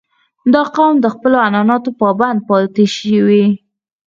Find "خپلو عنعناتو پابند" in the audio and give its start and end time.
1.13-2.39